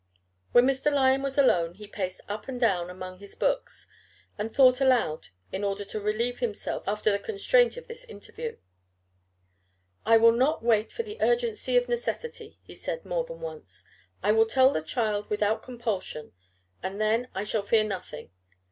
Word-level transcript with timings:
When 0.51 0.65
Mr. 0.65 0.91
Lyon 0.91 1.21
was 1.21 1.37
alone 1.37 1.75
he 1.75 1.85
paced 1.85 2.21
up 2.27 2.47
and 2.47 2.59
down 2.59 2.89
among 2.89 3.19
his 3.19 3.35
books, 3.35 3.85
and 4.35 4.49
thought 4.49 4.81
aloud, 4.81 5.27
in 5.51 5.63
order 5.63 5.85
to 5.85 5.99
relieve 5.99 6.39
himself 6.39 6.83
after 6.87 7.11
the 7.11 7.19
constraint 7.19 7.77
of 7.77 7.87
this 7.87 8.03
interview. 8.05 8.57
"I 10.03 10.17
will 10.17 10.31
not 10.31 10.63
wait 10.63 10.91
for 10.91 11.03
the 11.03 11.21
urgency 11.21 11.77
of 11.77 11.87
necessity," 11.87 12.57
he 12.63 12.73
said 12.73 13.05
more 13.05 13.25
than 13.25 13.41
once. 13.41 13.83
"I 14.23 14.31
will 14.31 14.47
tell 14.47 14.71
the 14.71 14.81
child 14.81 15.29
without 15.29 15.61
compulsion. 15.61 16.33
And 16.81 16.99
then 16.99 17.27
I 17.35 17.43
shall 17.43 17.61
fear 17.61 17.83
nothing. 17.83 18.31